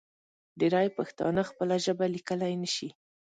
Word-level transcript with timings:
ډېری 0.59 0.87
پښتانه 0.97 1.41
خپله 1.49 1.75
ژبه 1.85 2.05
لیکلی 2.15 2.53
نشي. 2.61 2.89